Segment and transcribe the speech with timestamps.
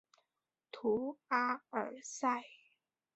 [0.71, 2.41] 图阿尔塞。